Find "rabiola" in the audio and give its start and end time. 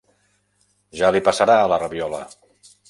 1.85-2.27